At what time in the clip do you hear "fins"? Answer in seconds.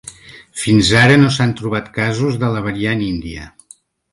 0.61-0.87